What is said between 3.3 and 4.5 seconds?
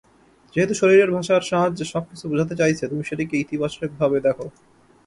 ইতিবাচকভাবে দেখো।